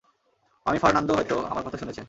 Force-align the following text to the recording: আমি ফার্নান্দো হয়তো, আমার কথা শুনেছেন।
আমি 0.65 0.77
ফার্নান্দো 0.77 1.13
হয়তো, 1.13 1.35
আমার 1.45 1.63
কথা 1.63 1.77
শুনেছেন। 1.77 1.99